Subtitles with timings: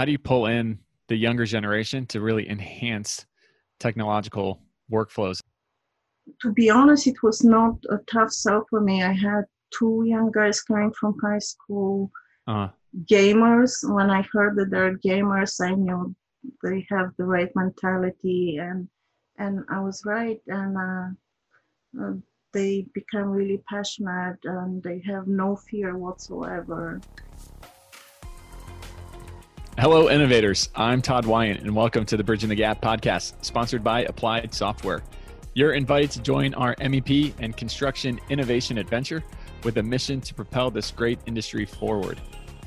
[0.00, 0.78] how do you pull in
[1.08, 3.26] the younger generation to really enhance
[3.78, 4.58] technological
[4.90, 5.40] workflows?
[6.40, 9.02] To be honest, it was not a tough sell for me.
[9.02, 9.44] I had
[9.78, 12.10] two young guys coming from high school,
[12.46, 12.70] uh-huh.
[13.12, 13.72] gamers.
[13.94, 16.14] When I heard that they're gamers, I knew
[16.62, 18.88] they have the right mentality, and
[19.36, 20.40] and I was right.
[20.46, 22.14] And uh, uh,
[22.54, 27.02] they become really passionate, and they have no fear whatsoever.
[29.80, 30.68] Hello, innovators.
[30.74, 35.02] I'm Todd Wyant, and welcome to the Bridging the Gap podcast, sponsored by Applied Software.
[35.54, 39.24] You're invited to join our MEP and construction innovation adventure
[39.64, 42.20] with a mission to propel this great industry forward.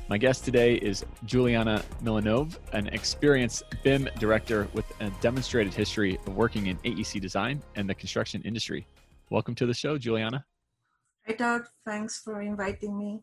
[0.08, 6.34] My guest today is Juliana Milanov, an experienced BIM director with a demonstrated history of
[6.34, 8.88] working in AEC design and the construction industry.
[9.30, 10.44] Welcome to the show, Juliana.
[11.28, 11.62] Hi, Todd.
[11.86, 13.22] Thanks for inviting me.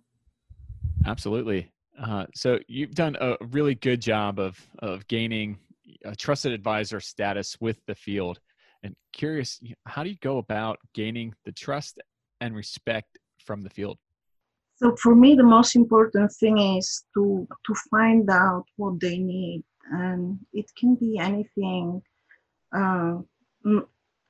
[1.06, 1.74] Absolutely.
[2.02, 5.58] Uh, so you've done a really good job of of gaining
[6.04, 8.40] a trusted advisor status with the field.
[8.84, 12.00] And curious, how do you go about gaining the trust
[12.40, 14.00] and respect from the field?
[14.78, 19.64] So for me, the most important thing is to to find out what they need,
[19.92, 22.02] and it can be anything,
[22.76, 23.20] uh,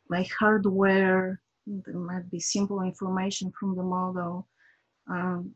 [0.09, 1.39] like hardware.
[1.65, 4.49] There might be simple information from the model.
[5.09, 5.55] Um,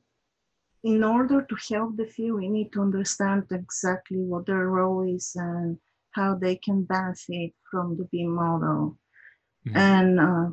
[0.85, 5.31] in order to help the field, we need to understand exactly what their role is
[5.35, 5.79] and
[6.11, 8.95] how they can benefit from the BIM model.
[9.67, 9.77] Mm-hmm.
[9.77, 10.49] And uh,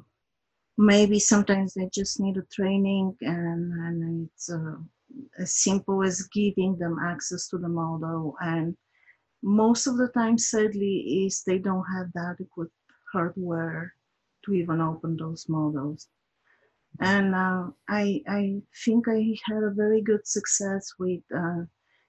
[0.79, 4.77] maybe sometimes they just need a training, and, and it's uh,
[5.39, 8.35] as simple as giving them access to the model.
[8.41, 8.75] And
[9.43, 12.73] most of the time, sadly, is they don't have the adequate
[13.13, 13.93] hardware
[14.47, 16.09] to even open those models
[17.01, 21.65] and uh, I I think I had a very good success with uh,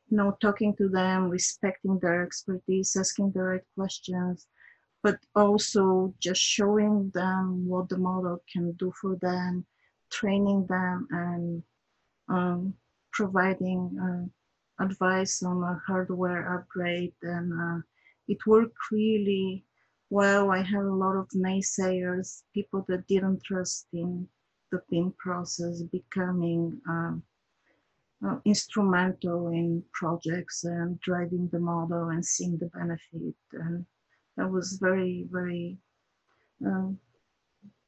[0.10, 4.48] you know talking to them, respecting their expertise, asking the right questions,
[5.02, 9.66] but also just showing them what the model can do for them,
[10.12, 11.64] training them, and
[12.30, 12.74] um,
[13.12, 17.82] providing uh, advice on a hardware upgrade, and uh,
[18.28, 19.66] it worked really
[20.10, 20.52] well.
[20.52, 24.28] I had a lot of naysayers, people that didn't trust in
[24.74, 27.22] the BIM process becoming um,
[28.26, 33.36] uh, instrumental in projects and driving the model and seeing the benefit.
[33.54, 33.86] And
[34.36, 35.78] that was very, very
[36.66, 36.98] um,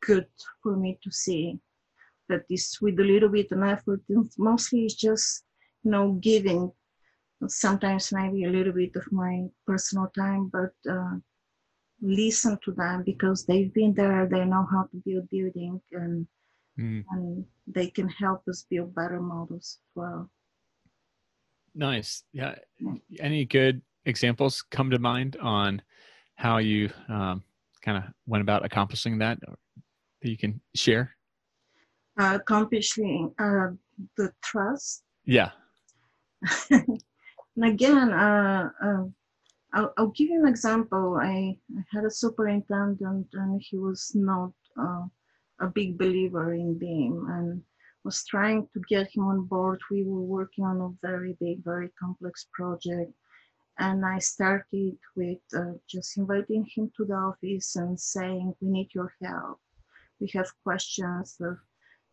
[0.05, 0.27] good
[0.61, 1.59] for me to see
[2.29, 4.01] that this with a little bit of effort,
[4.37, 5.43] mostly it's just,
[5.83, 6.71] you know, giving
[7.47, 11.15] sometimes maybe a little bit of my personal time, but uh,
[12.01, 16.27] listen to them because they've been there, they know how to build building and
[16.79, 17.03] mm.
[17.11, 20.29] and they can help us build better models as well.
[21.73, 22.23] Nice.
[22.31, 22.55] Yeah.
[23.19, 25.81] Any good examples come to mind on
[26.35, 27.43] how you um,
[27.81, 29.39] kind of went about accomplishing that
[30.21, 31.15] that you can share?
[32.19, 33.67] Uh, accomplishing uh,
[34.17, 35.03] the trust.
[35.25, 35.51] Yeah.
[36.69, 37.01] and
[37.63, 39.03] again, uh, uh,
[39.73, 41.19] I'll, I'll, give you an example.
[41.21, 45.03] I, I, had a superintendent, and he was not uh,
[45.59, 47.61] a big believer in BIM and
[48.03, 49.79] was trying to get him on board.
[49.89, 53.11] We were working on a very big, very complex project.
[53.79, 58.89] And I started with uh, just inviting him to the office and saying, We need
[58.93, 59.59] your help.
[60.19, 61.35] We have questions.
[61.41, 61.57] Of,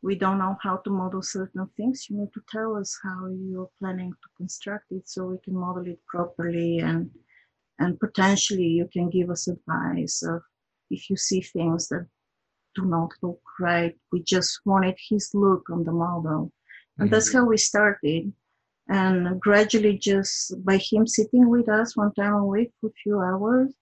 [0.03, 2.07] we don't know how to model certain things.
[2.09, 5.87] You need to tell us how you're planning to construct it so we can model
[5.87, 6.81] it properly.
[6.81, 7.11] And,
[7.79, 10.43] and potentially, you can give us advice of
[10.91, 12.09] if you see things that
[12.75, 13.95] do not look right.
[14.11, 16.53] We just wanted his look on the model.
[16.99, 17.15] And mm-hmm.
[17.15, 18.33] that's how we started.
[18.89, 23.21] And gradually, just by him sitting with us one time a week for a few
[23.21, 23.73] hours,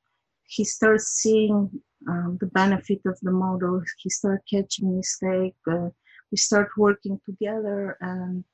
[0.46, 1.70] he starts seeing
[2.08, 3.82] um, the benefit of the model.
[3.98, 5.58] He started catching mistakes.
[5.66, 5.90] Uh,
[6.30, 8.44] we start working together, and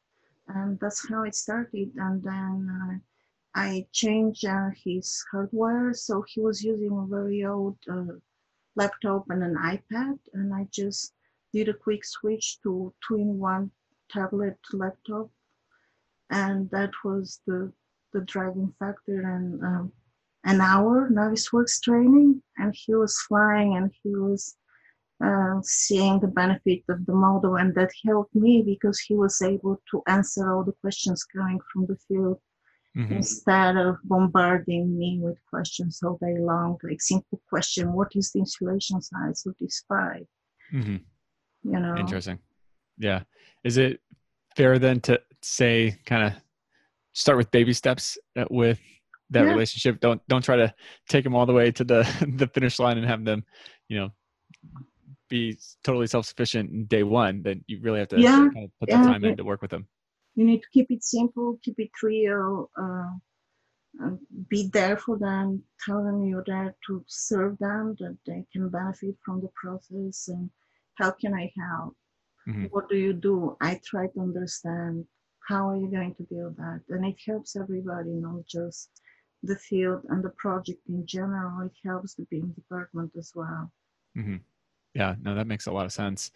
[0.48, 1.90] and that's how it started.
[1.96, 2.94] And then uh,
[3.54, 8.14] I changed uh, his hardware, so he was using a very old uh,
[8.76, 11.12] laptop and an iPad, and I just
[11.52, 13.70] did a quick switch to two-in-one
[14.10, 15.30] tablet laptop,
[16.30, 17.72] and that was the
[18.12, 19.20] the driving factor.
[19.34, 19.92] And um,
[20.44, 24.56] an hour Navisworks training, and he was flying, and he was
[25.24, 29.80] uh, seeing the benefit of the model, and that helped me because he was able
[29.90, 32.38] to answer all the questions coming from the field
[32.96, 33.12] mm-hmm.
[33.12, 38.40] instead of bombarding me with questions all day long, like simple question, what is the
[38.40, 40.26] insulation size of this pipe?
[40.72, 40.96] Mm-hmm.
[41.70, 41.96] You know.
[41.96, 42.38] Interesting.
[42.98, 43.22] Yeah.
[43.64, 44.00] Is it
[44.56, 46.32] fair then to say kind of
[47.12, 48.80] start with baby steps uh, with
[49.30, 49.50] that yeah.
[49.50, 50.00] relationship.
[50.00, 50.72] Don't don't try to
[51.08, 52.02] take them all the way to the
[52.36, 53.44] the finish line and have them,
[53.88, 54.10] you know,
[55.28, 57.42] be totally self sufficient in day one.
[57.42, 58.48] Then you really have to yeah.
[58.52, 59.02] kind of put yeah.
[59.02, 59.86] the time in to work with them.
[60.36, 64.10] You need to keep it simple, keep it real, uh,
[64.48, 69.16] be there for them, tell them you're there to serve them, that they can benefit
[69.24, 70.50] from the process, and
[70.96, 71.96] how can I help?
[72.46, 72.66] Mm-hmm.
[72.66, 73.56] What do you do?
[73.60, 75.06] I try to understand
[75.48, 78.90] how are you going to do that, and it helps everybody, not just
[79.42, 81.66] the field and the project in general.
[81.66, 83.72] It helps the BIM department as well.
[84.16, 84.36] Mm-hmm.
[84.94, 86.30] Yeah, no, that makes a lot of sense.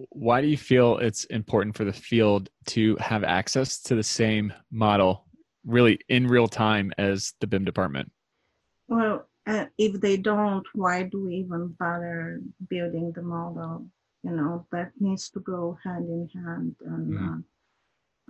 [0.00, 4.02] Uh, why do you feel it's important for the field to have access to the
[4.02, 5.26] same model
[5.64, 8.10] really in real time as the BIM department?
[8.88, 13.86] Well, uh, if they don't, why do we even bother building the model?
[14.22, 16.76] You know, that needs to go hand in hand.
[16.86, 17.42] And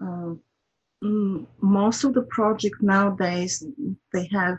[0.01, 0.33] mm-hmm.
[0.33, 3.65] uh, uh, most of the project nowadays,
[4.13, 4.59] they have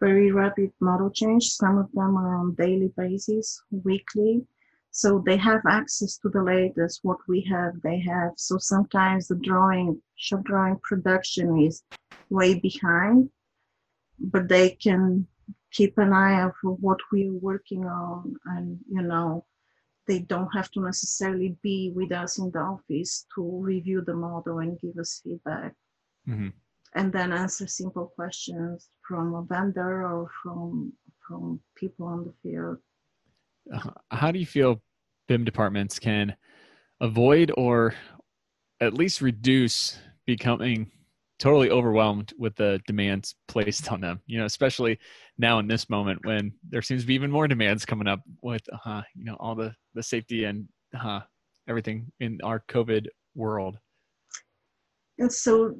[0.00, 1.44] very rapid model change.
[1.48, 4.46] Some of them are on daily basis, weekly.
[4.96, 8.30] So they have access to the latest, what we have, they have.
[8.36, 11.82] So sometimes the drawing, shop drawing production is
[12.30, 13.28] way behind,
[14.20, 15.26] but they can
[15.72, 18.36] keep an eye out for what we are working on.
[18.46, 19.44] And, you know,
[20.06, 24.60] they don't have to necessarily be with us in the office to review the model
[24.60, 25.74] and give us feedback.
[26.28, 26.50] Mm-hmm.
[26.94, 30.92] And then answer simple questions from a vendor or from
[31.26, 32.78] from people on the field.
[33.72, 34.82] Uh, how do you feel
[35.28, 36.34] BIM departments can
[37.00, 37.94] avoid or
[38.80, 40.90] at least reduce becoming
[41.38, 44.98] totally overwhelmed with the demands placed on them you know especially
[45.36, 48.62] now in this moment when there seems to be even more demands coming up with
[48.86, 50.68] uh, you know all the the safety and
[50.98, 51.20] uh,
[51.68, 53.78] everything in our covid world.
[55.18, 55.74] And so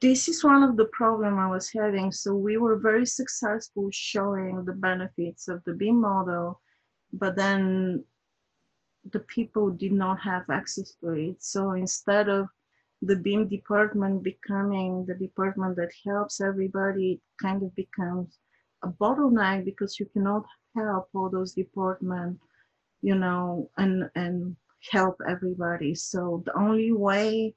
[0.00, 2.12] this is one of the problem i was having.
[2.12, 6.60] So we were very successful showing the benefits of the BIM model
[7.14, 8.02] but then
[9.10, 11.42] the people did not have access to it.
[11.42, 12.48] So instead of
[13.02, 18.38] the BIM department becoming the department that helps everybody, it kind of becomes
[18.84, 20.44] a bottleneck because you cannot
[20.76, 22.40] help all those departments,
[23.02, 24.56] you know, and and
[24.90, 25.94] help everybody.
[25.94, 27.54] So the only way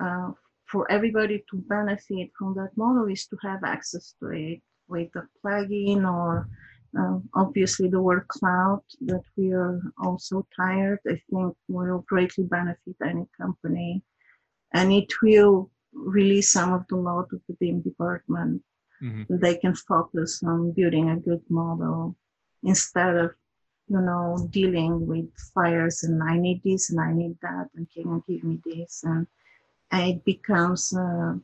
[0.00, 0.30] uh,
[0.66, 5.26] for everybody to benefit from that model is to have access to it with a
[5.44, 6.48] plugin or
[6.96, 12.96] um, obviously, the word cloud that we are also tired, I think will greatly benefit
[13.02, 14.02] any company.
[14.74, 18.62] And it will release some of the load of the BIM department.
[19.02, 19.38] Mm-hmm.
[19.38, 22.16] They can focus on building a good model
[22.62, 23.30] instead of,
[23.88, 28.02] you know, dealing with fires and I need this and I need that and can
[28.02, 29.02] you give me this?
[29.04, 29.26] And,
[29.90, 31.34] and it becomes uh,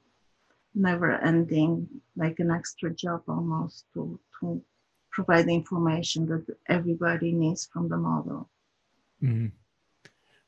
[0.75, 4.63] never ending, like an extra job almost to, to
[5.11, 8.49] provide the information that everybody needs from the model.
[9.23, 9.49] Mm-hmm.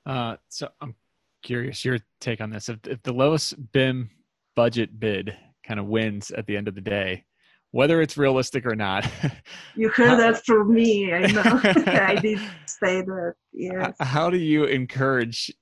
[0.06, 0.94] Uh, so I'm
[1.42, 2.68] curious your take on this.
[2.68, 4.10] If, if the lowest BIM
[4.54, 7.24] budget bid kind of wins at the end of the day,
[7.72, 9.08] whether it's realistic or not.
[9.76, 11.12] you heard that from me.
[11.12, 11.42] I know.
[11.86, 13.34] I did say that.
[13.52, 13.94] Yes.
[14.00, 15.52] How do you encourage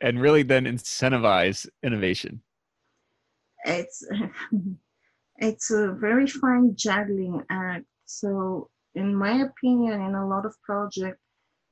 [0.00, 2.42] and really then incentivize innovation?
[3.64, 4.04] It's
[5.36, 11.20] it's a very fine juggling act so in my opinion, in a lot of projects,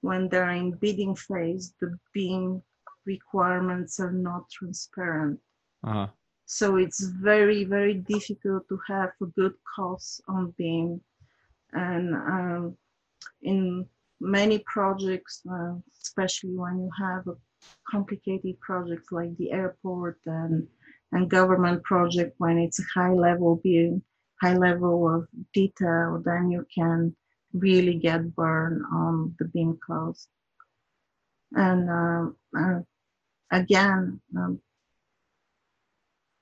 [0.00, 2.62] when they're in bidding phase, the BIM
[3.04, 5.38] requirements are not transparent.
[5.84, 6.06] Uh-huh.
[6.46, 11.00] So it's very, very difficult to have a good cost on BIM.
[11.72, 12.76] And um,
[13.42, 13.86] in
[14.20, 17.36] many projects, uh, especially when you have a
[17.88, 20.66] complicated project like the airport and,
[21.12, 24.02] and government project, when it's a high level BIM,
[24.40, 27.14] high level of detail, then you can
[27.52, 30.28] really get burned on the BIM cost.
[31.52, 32.80] And uh, uh,
[33.50, 34.60] again, um,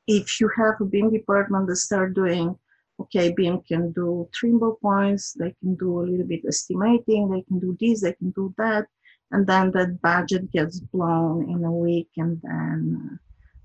[0.07, 2.57] if you have a BIM department that start doing,
[3.01, 7.59] okay, BIM can do trimble points, they can do a little bit estimating, they can
[7.59, 8.87] do this, they can do that,
[9.31, 13.17] and then that budget gets blown in a week, and then uh,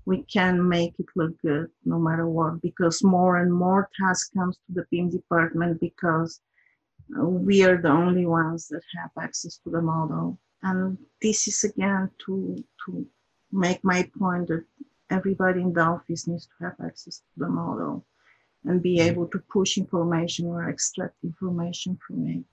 [0.06, 4.56] we can make it look good no matter what because more and more tasks comes
[4.56, 6.40] to the BIM department because
[7.18, 10.38] uh, we are the only ones that have access to the model.
[10.62, 12.56] And this is again to
[12.86, 13.06] to
[13.52, 14.64] make my point that
[15.10, 18.04] everybody in the office needs to have access to the model
[18.64, 19.08] and be mm-hmm.
[19.08, 22.44] able to push information or extract information from it.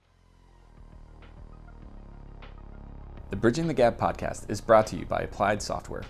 [3.29, 6.03] The Bridging the Gap podcast is brought to you by Applied Software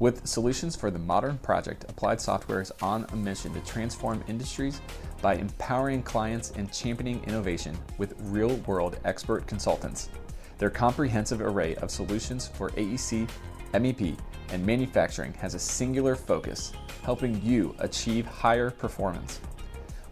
[0.00, 4.80] With solutions for the modern project, Applied Software is on a mission to transform industries
[5.20, 10.08] by empowering clients and championing innovation with real world expert consultants.
[10.56, 13.28] Their comprehensive array of solutions for AEC,
[13.74, 14.16] MEP,
[14.48, 19.38] and manufacturing has a singular focus, helping you achieve higher performance.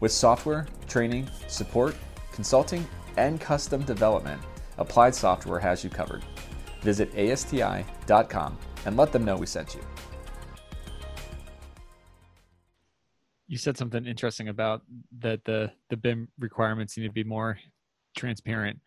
[0.01, 1.97] With software, training, support,
[2.33, 4.43] consulting, and custom development,
[4.77, 6.23] Applied Software has you covered.
[6.83, 9.83] Visit ASTI.com and let them know we sent you.
[13.47, 14.83] You said something interesting about
[15.21, 17.59] that the the BIM requirements need to be more
[18.17, 18.81] transparent.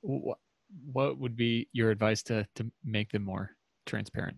[0.00, 0.38] What,
[0.92, 3.50] what would be your advice to to make them more
[3.86, 4.36] transparent?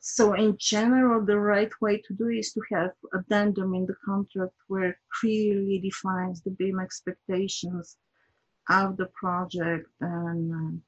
[0.00, 4.54] So in general, the right way to do is to have addendum in the contract
[4.68, 7.96] where clearly defines the BIM expectations
[8.70, 10.82] of the project and um,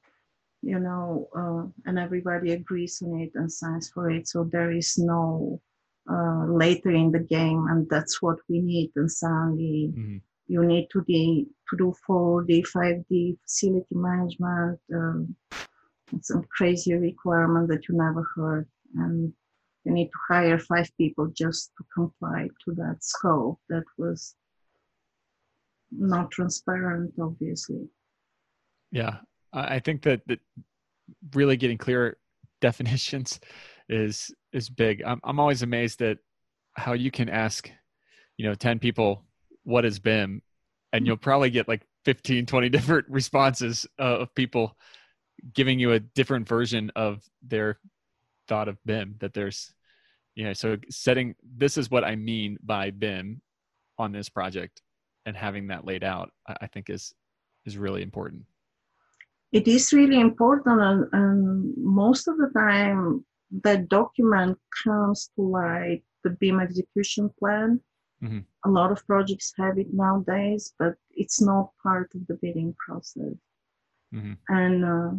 [0.63, 4.27] you know uh, and everybody agrees on it and signs for it.
[4.27, 5.61] So there is no
[6.09, 8.91] uh, later in the game and that's what we need.
[8.95, 10.17] And suddenly mm-hmm.
[10.47, 15.35] you need to be to do 4d 5d facility management um,
[16.21, 18.67] some crazy requirement that you never heard.
[18.95, 19.33] And
[19.83, 24.35] you need to hire five people just to comply to that scope that was
[25.91, 27.89] not transparent obviously.
[28.91, 29.17] Yeah
[29.53, 30.39] i think that, that
[31.33, 32.17] really getting clear
[32.61, 33.39] definitions
[33.89, 36.19] is is big I'm, I'm always amazed at
[36.75, 37.69] how you can ask
[38.37, 39.25] you know 10 people
[39.63, 40.41] what is bim
[40.93, 44.77] and you'll probably get like 15 20 different responses uh, of people
[45.53, 47.79] giving you a different version of their
[48.47, 49.73] thought of BIM that there's
[50.35, 53.41] you know so setting this is what I mean by BIM
[53.97, 54.81] on this project
[55.25, 57.13] and having that laid out I think is
[57.65, 58.43] is really important.
[59.53, 63.23] It is really important and, and most of the time
[63.63, 67.79] that document comes to like the BIM execution plan.
[68.23, 68.39] Mm-hmm.
[68.65, 73.35] A lot of projects have it nowadays, but it's not part of the bidding process.
[74.13, 74.33] Mm-hmm.
[74.49, 75.11] And uh,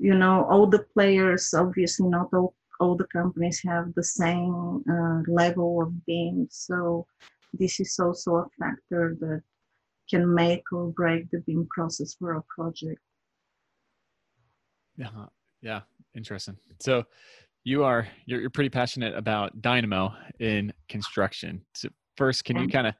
[0.00, 5.20] you know all the players obviously not all, all the companies have the same uh,
[5.30, 7.06] level of BIM so
[7.52, 9.42] this is also a factor that
[10.10, 13.00] can make or break the BIM process for a project.
[14.96, 15.26] Yeah
[15.62, 15.80] yeah
[16.14, 16.56] interesting.
[16.80, 17.04] So
[17.64, 21.64] you are you're, you're pretty passionate about dynamo in construction.
[21.74, 22.94] So first can you kind of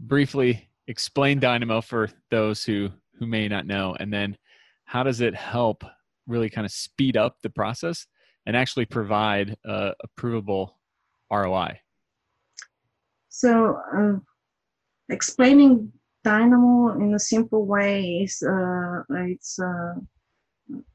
[0.00, 3.96] briefly explain dynamo for those who who may not know?
[3.98, 4.36] And then
[4.84, 5.84] how does it help
[6.26, 8.06] really kind of speed up the process
[8.46, 10.78] and actually provide a, a provable
[11.30, 11.80] ROI?
[13.28, 14.18] So, uh,
[15.08, 15.92] explaining
[16.26, 19.94] Dynamo in a simple way is uh, it's a,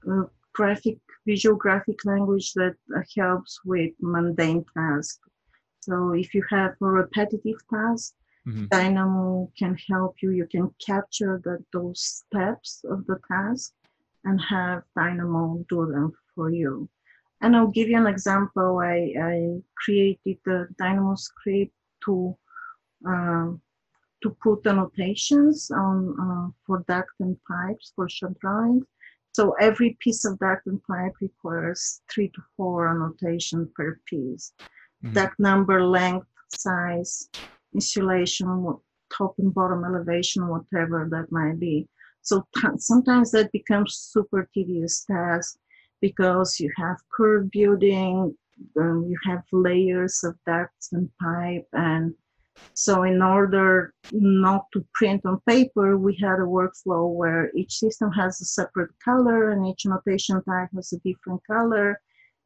[0.09, 5.21] a, graphic, visual graphic language that uh, helps with mundane tasks.
[5.79, 8.13] So, if you have a repetitive task,
[8.45, 8.65] mm-hmm.
[8.65, 10.31] Dynamo can help you.
[10.31, 13.71] You can capture the, those steps of the task
[14.25, 16.89] and have Dynamo do them for you.
[17.39, 18.79] And I'll give you an example.
[18.79, 21.73] I, I created the Dynamo script
[22.05, 22.37] to
[23.09, 23.51] uh,
[24.21, 28.85] to put annotations on uh, for duct and pipes for shop drawings.
[29.33, 34.53] So every piece of duct and pipe requires three to four annotations per piece.
[35.03, 35.13] Mm-hmm.
[35.13, 37.29] Duct number, length, size,
[37.73, 38.75] insulation,
[39.15, 41.87] top and bottom elevation, whatever that might be.
[42.21, 45.57] So t- sometimes that becomes super tedious task
[46.01, 48.35] because you have curved building,
[48.79, 52.13] um, you have layers of ducts and pipe, and
[52.73, 58.11] so in order not to print on paper, we had a workflow where each system
[58.11, 61.99] has a separate color and each notation type has a different color.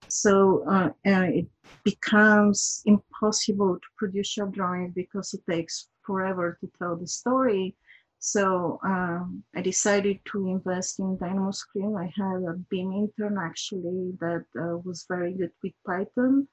[0.07, 1.48] So uh, it
[1.84, 7.75] becomes impossible to produce shop drawing because it takes forever to tell the story.
[8.19, 11.95] So um, I decided to invest in Dynamo script.
[11.98, 16.48] I had a BIM intern actually that uh, was very good with Python.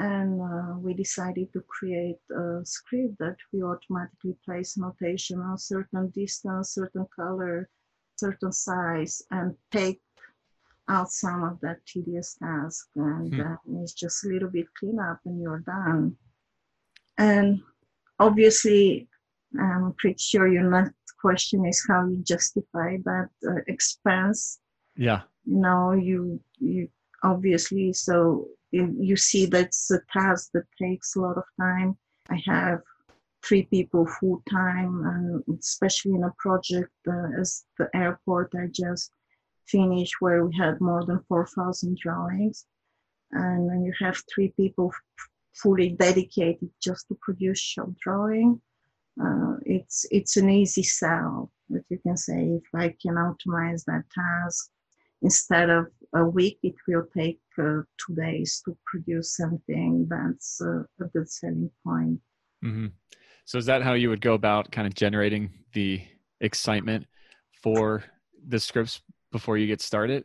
[0.00, 6.08] And uh, we decided to create a script that we automatically place notation on certain
[6.08, 7.68] distance, certain color,
[8.16, 10.00] certain size, and take
[10.88, 12.88] out some of that tedious task.
[12.96, 13.40] And hmm.
[13.42, 16.16] uh, it's just a little bit cleanup and you're done.
[17.18, 17.60] And
[18.18, 19.06] obviously,
[19.60, 24.60] I'm pretty sure your next question is how you justify that uh, expense.
[24.96, 25.22] Yeah.
[25.44, 26.88] You know, you you
[27.22, 31.96] obviously so you, see that's a task that takes a lot of time.
[32.28, 32.80] I have
[33.44, 39.10] three people full time, especially in a project uh, as the airport I just
[39.66, 42.66] finished, where we had more than four thousand drawings.
[43.32, 44.92] and when you have three people
[45.54, 48.60] fully dedicated just to produce shop drawing,
[49.22, 54.04] uh, it's it's an easy sell that you can say if I can automate that
[54.14, 54.70] task
[55.22, 60.06] instead of a week, it will take uh, two days to produce something.
[60.08, 62.20] That's uh, a good selling point.
[62.64, 62.86] Mm-hmm.
[63.44, 66.02] So is that how you would go about kind of generating the
[66.40, 67.06] excitement
[67.62, 68.04] for
[68.48, 69.02] the scripts
[69.32, 70.24] before you get started?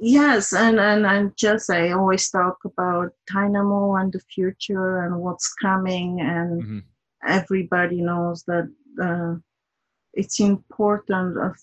[0.00, 5.54] Yes, and, and, and just I always talk about Dynamo and the future and what's
[5.54, 6.78] coming, and mm-hmm.
[7.26, 8.70] everybody knows that
[9.02, 9.36] uh,
[10.12, 11.56] it's important of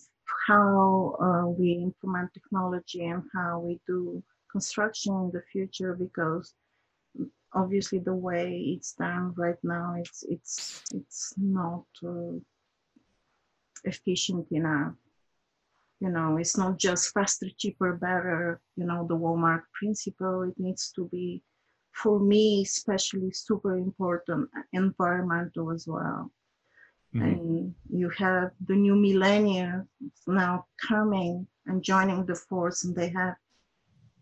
[0.47, 6.53] how uh, we implement technology and how we do construction in the future because
[7.53, 12.37] obviously the way it's done right now it's it's it's not uh,
[13.83, 14.93] efficient enough.
[15.99, 20.43] You know it's not just faster cheaper better you know the walmart principle.
[20.43, 21.41] It needs to be
[21.93, 26.31] for me especially super important environmental as well
[27.13, 27.21] mm-hmm.
[27.21, 29.87] and you have the new millennium
[30.27, 33.35] now coming and joining the force and they have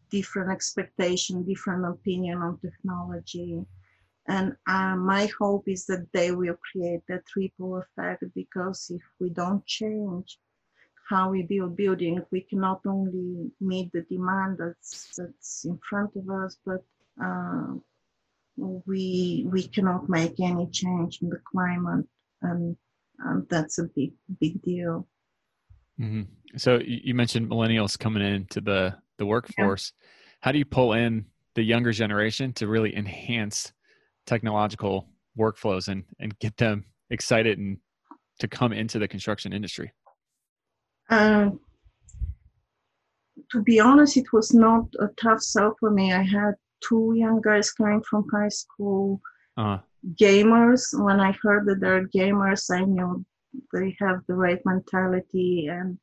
[0.10, 3.66] different expectation, different opinion on technology.
[4.28, 9.30] And uh, my hope is that they will create that ripple effect because if we
[9.30, 10.38] don't change
[11.10, 16.12] how we build building, we can not only meet the demand that's that's in front
[16.16, 16.84] of us, but
[17.22, 17.74] uh,
[18.58, 22.06] we we cannot make any change in the climate,
[22.42, 22.76] and,
[23.20, 25.08] and that's a big big deal.
[26.00, 26.24] Mm-hmm.
[26.58, 29.94] So you mentioned millennials coming into the the workforce.
[29.94, 30.08] Yeah.
[30.42, 33.74] How do you pull in the younger generation to really enhance
[34.26, 35.08] technological
[35.38, 37.78] workflows and, and get them excited and
[38.40, 39.92] to come into the construction industry?
[41.10, 41.60] Um,
[43.52, 46.14] to be honest, it was not a tough sell for me.
[46.14, 46.54] I had
[46.88, 49.22] two young guys coming from high school,
[49.58, 49.80] uh-huh.
[50.16, 50.84] Gamers.
[50.94, 53.26] When I heard that they're gamers, I knew
[53.74, 55.98] they have the right mentality, and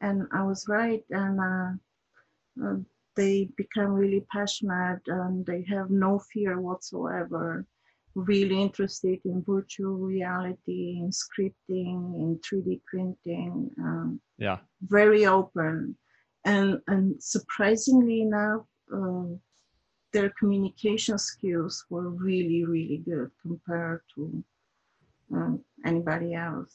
[0.00, 1.02] and I was right.
[1.10, 2.76] And uh, uh,
[3.16, 7.66] they become really passionate and they have no fear whatsoever
[8.14, 15.96] really interested in virtual reality in scripting in 3d printing um, yeah very open
[16.44, 18.62] and and surprisingly enough
[18.94, 19.24] uh,
[20.14, 24.42] their communication skills were really really good compared to
[25.34, 25.52] um,
[25.84, 26.72] anybody else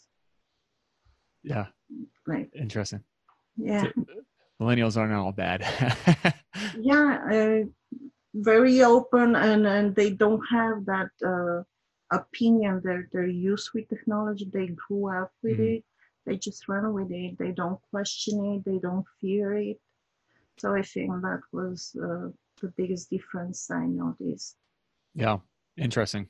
[1.43, 1.67] yeah
[2.27, 3.01] like interesting
[3.57, 3.85] yeah
[4.59, 5.61] millennials aren't all bad.
[6.79, 7.63] yeah, uh,
[8.33, 11.63] very open, and and they don't have that uh,
[12.15, 12.81] opinion.
[12.83, 14.45] They're they're used with technology.
[14.51, 15.77] They grew up with mm-hmm.
[15.77, 15.83] it.
[16.25, 17.37] They just run with it.
[17.37, 18.65] They don't question it.
[18.65, 19.79] They don't fear it.
[20.57, 24.55] So I think that was uh, the biggest difference I noticed.
[25.15, 25.37] Yeah,
[25.77, 26.25] interesting.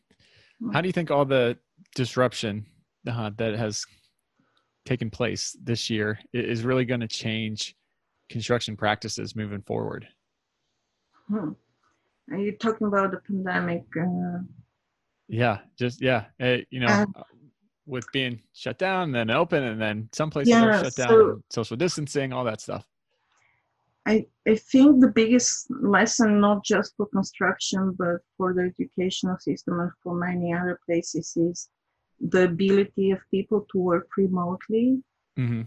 [0.61, 0.71] Mm-hmm.
[0.71, 1.57] How do you think all the
[1.95, 2.65] disruption
[3.07, 3.85] uh, that has
[4.85, 7.75] taken place this year is really going to change
[8.29, 10.07] construction practices moving forward?
[11.27, 11.51] Hmm.
[12.31, 13.83] Are you talking about the pandemic?
[13.99, 14.39] Uh,
[15.27, 17.23] yeah, just yeah, uh, you know, uh,
[17.85, 21.41] with being shut down, then open, and then some places yeah, are shut down, so,
[21.49, 22.85] social distancing, all that stuff.
[24.09, 29.79] I I think the biggest lesson, not just for construction, but for the educational system
[29.79, 31.69] and for many other places, is
[32.19, 35.03] the ability of people to work remotely.
[35.37, 35.63] Mm-hmm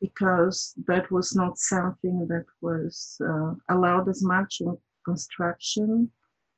[0.00, 6.10] because that was not something that was uh, allowed as much in construction.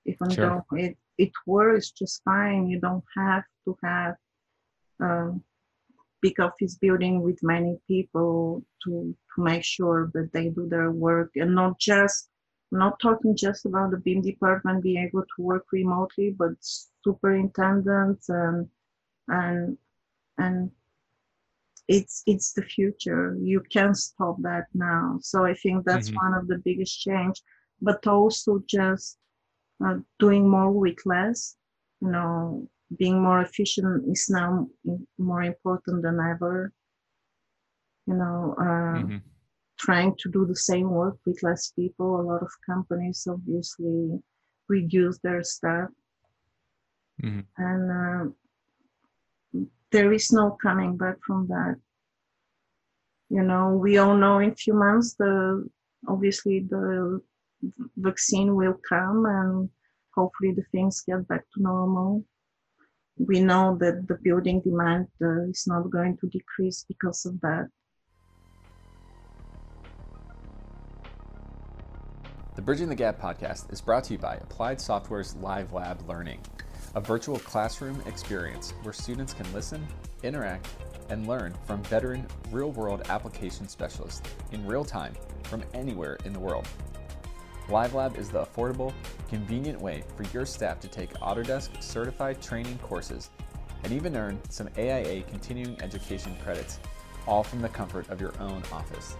[0.06, 0.64] Even sure.
[0.70, 4.14] though it, it works just fine, you don't have to have
[5.00, 5.42] um,
[6.20, 11.30] big office building with many people to, to make sure that they do their work
[11.36, 12.28] and not just
[12.70, 16.52] not talking just about the BIM department being able to work remotely, but
[17.02, 18.68] superintendents and
[19.28, 19.78] and
[20.38, 20.70] and
[21.86, 26.26] it's it's the future you can't stop that now so i think that's mm-hmm.
[26.26, 27.40] one of the biggest change
[27.80, 29.18] but also just
[29.84, 31.56] uh, doing more with less
[32.02, 34.66] you know being more efficient is now
[35.18, 36.72] more important than ever
[38.06, 39.16] you know uh, mm-hmm.
[39.78, 44.18] trying to do the same work with less people a lot of companies obviously
[44.68, 45.88] reduce their staff
[47.22, 47.40] mm-hmm.
[47.58, 48.30] and uh,
[49.90, 51.76] there is no coming back from that.
[53.30, 55.68] You know, we all know in a few months the
[56.06, 57.20] obviously the
[57.96, 59.68] vaccine will come and
[60.14, 62.24] hopefully the things get back to normal.
[63.18, 67.66] We know that the building demand uh, is not going to decrease because of that.
[72.54, 76.40] The Bridging the Gap podcast is brought to you by Applied Software's LiveLab Learning,
[76.94, 79.86] a virtual classroom experience where students can listen,
[80.22, 80.68] interact,
[81.08, 86.40] and learn from veteran real world application specialists in real time from anywhere in the
[86.40, 86.66] world.
[87.68, 88.92] LiveLab is the affordable,
[89.28, 93.30] convenient way for your staff to take Autodesk certified training courses
[93.84, 96.78] and even earn some AIA continuing education credits,
[97.26, 99.16] all from the comfort of your own office.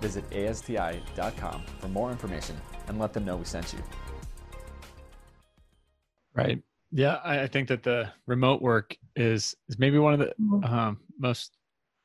[0.00, 3.78] Visit ASTI.com for more information and let them know we sent you.
[6.34, 6.62] Right.
[6.92, 10.64] Yeah, I think that the remote work is is maybe one of the mm-hmm.
[10.64, 11.56] um, most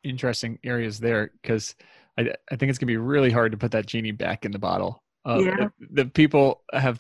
[0.03, 1.75] interesting areas there because
[2.17, 4.59] I, I think it's gonna be really hard to put that genie back in the
[4.59, 5.00] bottle.
[5.25, 5.67] Uh, yeah.
[5.91, 6.99] The people have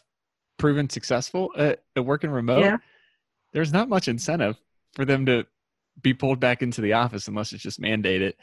[0.57, 2.61] proven successful at, at working remote.
[2.61, 2.77] Yeah.
[3.53, 4.57] There's not much incentive
[4.93, 5.45] for them to
[6.01, 8.33] be pulled back into the office unless it's just mandated.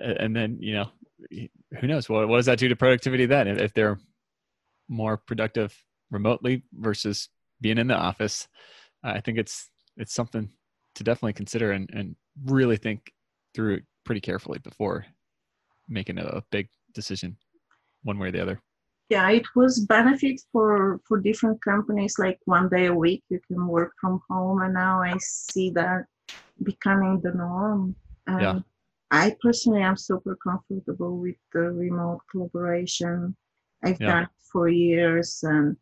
[0.00, 0.90] And then you know,
[1.80, 4.00] who knows what what does that do to productivity then if, if they're
[4.88, 5.76] more productive
[6.10, 7.28] remotely versus
[7.60, 8.48] being in the office?
[9.02, 10.48] I think it's it's something
[10.94, 13.12] to definitely consider and, and really think
[13.54, 15.04] through it pretty carefully before
[15.88, 17.36] making a big decision
[18.02, 18.60] one way or the other
[19.10, 23.66] yeah it was benefit for for different companies like one day a week you can
[23.66, 26.06] work from home and now i see that
[26.62, 27.94] becoming the norm
[28.26, 28.58] and yeah.
[29.10, 33.36] i personally am super comfortable with the remote collaboration
[33.82, 34.06] i've yeah.
[34.06, 35.76] done it for years and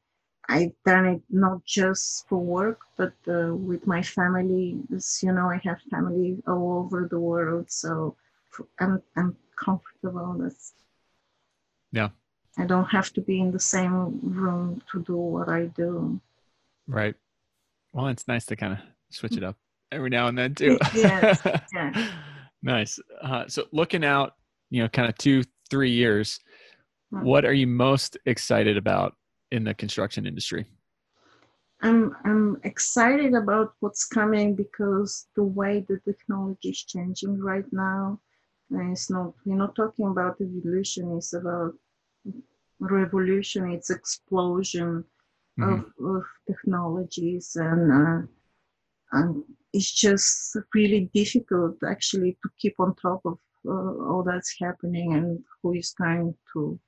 [0.50, 4.78] I've done it not just for work, but uh, with my family.
[4.96, 8.16] As you know, I have family all over the world, so
[8.80, 10.36] I'm I'm comfortable.
[10.40, 10.72] That's
[11.92, 12.08] yeah.
[12.58, 16.20] I don't have to be in the same room to do what I do.
[16.86, 17.14] Right.
[17.92, 19.56] Well, it's nice to kind of switch it up
[19.92, 20.78] every now and then too.
[20.94, 21.40] yes.
[21.74, 22.10] Yeah.
[22.62, 22.98] nice.
[23.22, 24.34] Uh, so looking out,
[24.70, 26.40] you know, kind of two, three years,
[27.10, 27.22] hmm.
[27.22, 29.14] what are you most excited about
[29.52, 30.66] in the construction industry?
[31.80, 38.20] I'm I'm excited about what's coming because the way the technology is changing right now,
[38.70, 41.16] it's not we're not talking about evolution.
[41.16, 41.74] It's about
[42.80, 43.70] revolution.
[43.72, 45.04] It's explosion
[45.58, 46.04] mm-hmm.
[46.04, 48.26] of, of technologies and uh,
[49.12, 53.70] and it's just really difficult actually to keep on top of uh,
[54.08, 56.78] all that's happening and who is going to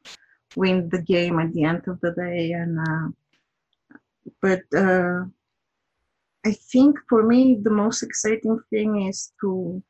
[0.57, 2.53] win the game at the end of the day.
[2.53, 3.96] And uh,
[4.40, 5.24] but uh,
[6.44, 9.83] I think for me the most exciting thing is to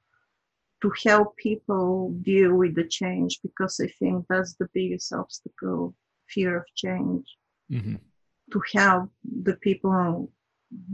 [0.82, 5.94] to help people deal with the change because I think that's the biggest obstacle:
[6.28, 7.26] fear of change.
[7.70, 7.96] Mm-hmm.
[8.52, 9.10] To help
[9.42, 10.30] the people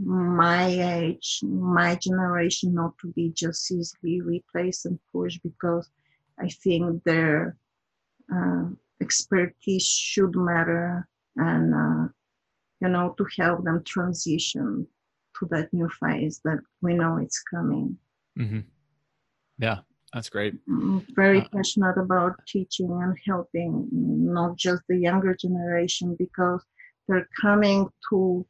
[0.03, 5.89] my age, my generation, not to be just easily replaced and pushed because
[6.39, 7.57] I think they're
[8.33, 8.69] uh,
[9.01, 12.07] expertise should matter and uh,
[12.81, 14.87] you know to help them transition
[15.37, 17.97] to that new phase that we know it's coming
[18.37, 18.59] mm-hmm.
[19.59, 19.79] Yeah
[20.13, 20.53] that's great
[21.15, 26.63] very uh, passionate about teaching and helping not just the younger generation because
[27.07, 28.45] they're coming to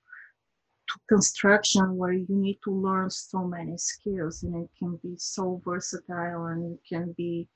[0.87, 5.61] to construction where you need to learn so many skills and it can be so
[5.65, 7.47] versatile and you can be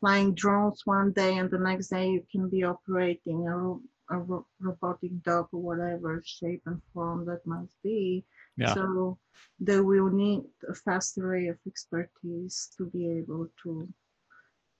[0.00, 5.22] flying drones one day and the next day you can be operating a, a robotic
[5.22, 8.24] dog or whatever shape and form that must be.
[8.56, 8.74] Yeah.
[8.74, 9.18] So
[9.60, 13.88] they will need a vast array of expertise to be able to.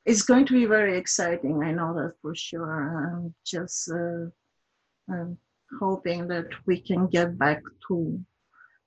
[0.04, 1.62] It's going to be very exciting.
[1.62, 3.12] I know that for sure.
[3.12, 4.26] I'm just uh,
[5.12, 5.38] I'm
[5.80, 8.20] hoping that we can get back to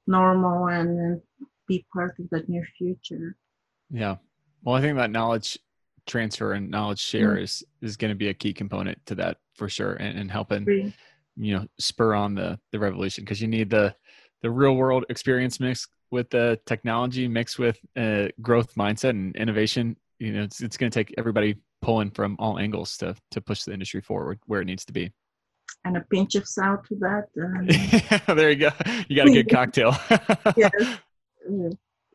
[0.07, 1.21] normal and,
[1.69, 3.37] be part of that new future.
[3.91, 4.15] Yeah.
[4.63, 5.57] Well, I think that knowledge
[6.07, 7.43] transfer and knowledge share mm-hmm.
[7.43, 10.91] is is going to be a key component to that for sure and, and helping
[11.37, 13.95] you know spur on the the revolution because you need the
[14.41, 19.95] the real world experience mixed with the technology mixed with a growth mindset and innovation
[20.19, 23.63] you know it's, it's going to take everybody pulling from all angles to to push
[23.63, 25.11] the industry forward where it needs to be.
[25.85, 28.69] And a pinch of salt to that um, there you go.
[29.07, 29.95] You got a good cocktail.
[30.57, 30.71] Yes.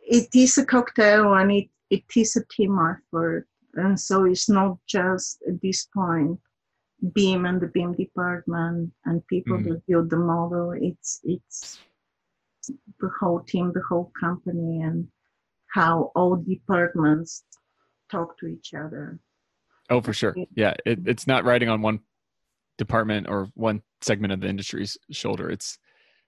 [0.07, 3.47] It is a cocktail and it it is a team effort.
[3.75, 6.39] And so it's not just at this point
[7.15, 9.71] BIM and the BIM department and people mm-hmm.
[9.71, 10.73] that build the model.
[10.73, 11.79] It's it's
[13.05, 15.07] the whole team, the whole company, and
[15.73, 17.45] how all departments
[18.11, 19.19] talk to each other.
[19.91, 20.35] Oh, for sure.
[20.55, 22.01] Yeah, it, it's not riding on one
[22.79, 25.51] department or one segment of the industry's shoulder.
[25.51, 25.79] It's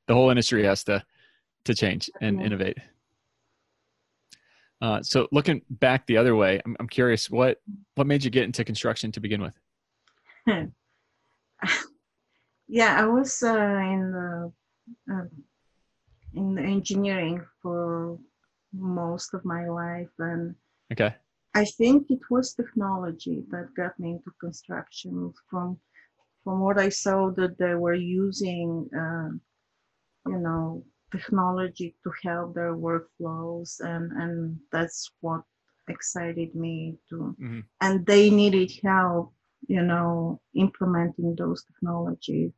[0.06, 1.02] the whole industry has to
[1.64, 2.46] to change and yeah.
[2.46, 2.78] innovate.
[4.80, 7.58] Uh, so looking back the other way, I'm, I'm curious what
[7.94, 9.54] what made you get into construction to begin with?
[12.68, 14.52] Yeah, I was uh, in the
[15.12, 15.24] uh,
[16.36, 18.18] in engineering for
[18.72, 20.54] most of my life, and
[20.92, 21.14] okay,
[21.54, 25.32] I think it was technology that got me into construction.
[25.50, 25.78] From
[26.44, 29.30] from what I saw, that they were using, uh,
[30.30, 35.42] you know, technology to help their workflows, and and that's what
[35.88, 37.34] excited me to.
[37.40, 37.60] mm-hmm.
[37.80, 39.32] And they needed help
[39.68, 42.52] you know, implementing those technologies.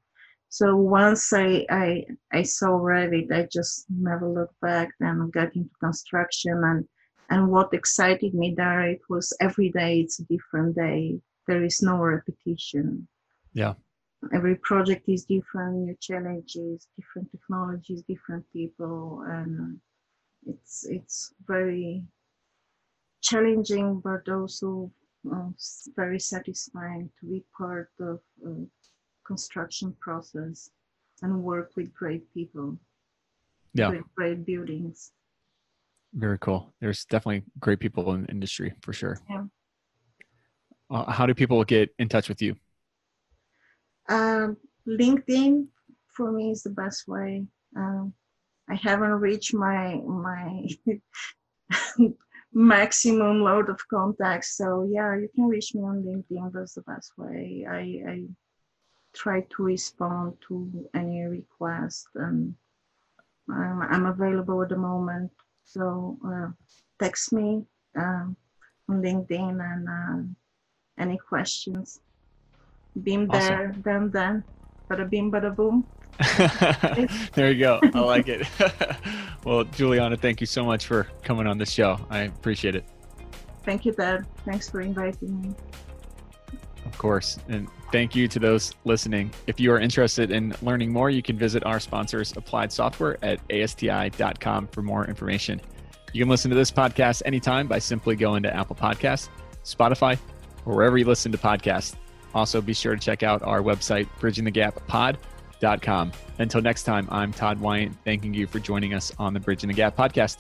[0.49, 5.71] So once I, I, I saw Revit, I just never looked back and got into
[5.81, 6.63] construction.
[6.65, 6.89] And,
[7.31, 11.21] and what excited me there, it was every day it's a different day.
[11.47, 13.09] There is no repetition.
[13.53, 13.75] Yeah.
[14.35, 19.79] Every project is different, new challenges, different technologies, different people, and
[20.45, 22.03] it's it's very
[23.23, 24.91] challenging, but also
[25.33, 25.51] uh,
[25.95, 28.67] very satisfying to be part of a
[29.29, 30.71] construction process
[31.23, 32.79] and work with great people.
[33.75, 33.93] Yeah.
[34.17, 35.13] Great buildings.
[36.15, 36.73] Very cool.
[36.81, 39.19] There's definitely great people in the industry for sure.
[39.29, 39.45] Yeah.
[40.91, 42.57] Uh, how do people get in touch with you?
[44.09, 44.57] Um,
[44.89, 45.67] LinkedIn
[46.09, 47.45] for me is the best way.
[47.77, 48.15] Um,
[48.71, 50.67] I haven't reached my my
[52.55, 54.57] maximum load of contacts.
[54.57, 56.53] So yeah, you can reach me on LinkedIn.
[56.55, 57.67] That's the best way.
[57.69, 58.25] I, I
[59.15, 62.55] try to respond to any request, and
[63.51, 65.31] I'm, I'm available at the moment.
[65.65, 66.49] So uh,
[66.99, 67.65] text me
[67.97, 68.37] um,
[68.89, 72.01] on LinkedIn and uh, any questions.
[73.03, 73.49] Beam awesome.
[73.49, 74.45] there, then then,
[74.91, 75.87] bada beam, bada boom.
[77.35, 77.81] there you go.
[77.95, 78.47] I like it.
[79.45, 82.01] well, Juliana, thank you so much for coming on the show.
[82.11, 82.85] I appreciate it.
[83.65, 84.27] Thank you, Todd.
[84.45, 85.55] Thanks for inviting me.
[86.99, 87.39] Course.
[87.49, 89.31] And thank you to those listening.
[89.47, 93.41] If you are interested in learning more, you can visit our sponsors, Applied Software, at
[93.51, 95.61] asti.com for more information.
[96.13, 99.29] You can listen to this podcast anytime by simply going to Apple Podcasts,
[99.65, 100.19] Spotify,
[100.67, 101.95] or wherever you listen to podcasts.
[102.35, 105.19] Also, be sure to check out our website, Bridging the Gap Pod
[105.83, 106.13] Com.
[106.39, 109.75] Until next time, I'm Todd Wyant, thanking you for joining us on the Bridging the
[109.75, 110.39] Gap podcast.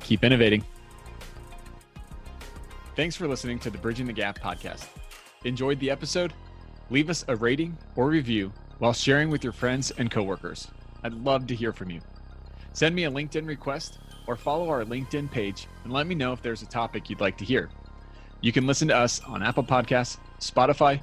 [0.00, 0.64] Keep innovating.
[2.94, 4.86] Thanks for listening to the Bridging the Gap podcast.
[5.46, 6.32] Enjoyed the episode?
[6.90, 10.66] Leave us a rating or review while sharing with your friends and coworkers.
[11.04, 12.00] I'd love to hear from you.
[12.72, 16.42] Send me a LinkedIn request or follow our LinkedIn page and let me know if
[16.42, 17.70] there's a topic you'd like to hear.
[18.40, 21.00] You can listen to us on Apple Podcasts, Spotify,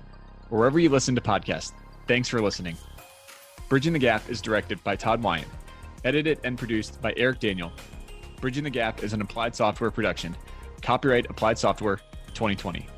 [0.52, 1.72] or wherever you listen to podcasts.
[2.06, 2.76] Thanks for listening.
[3.70, 5.48] Bridging the Gap is directed by Todd Wyant,
[6.04, 7.72] edited and produced by Eric Daniel.
[8.42, 10.36] Bridging the Gap is an applied software production.
[10.82, 12.02] Copyright Applied Software
[12.34, 12.90] 2020.